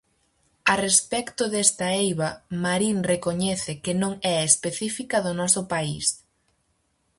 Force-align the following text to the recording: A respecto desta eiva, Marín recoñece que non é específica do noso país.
A 0.73 0.75
respecto 0.85 1.43
desta 1.53 1.85
eiva, 2.03 2.29
Marín 2.63 2.97
recoñece 3.13 3.73
que 3.83 3.93
non 4.01 4.13
é 4.33 4.35
específica 4.49 5.17
do 5.25 5.33
noso 5.39 5.61
país. 5.73 6.05